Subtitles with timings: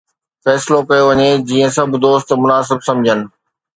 [0.43, 3.19] فيصلو ڪيو وڃي جيئن سڀ دوست مناسب سمجهن.